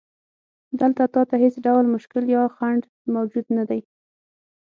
[0.79, 2.81] دلته تا ته هیڅ ډول مشکل یا خنډ
[3.15, 3.81] موجود نه دی.